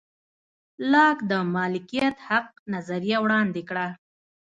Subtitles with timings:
[0.91, 3.87] لاک د مالکیت حق نظریه وړاندې کړه.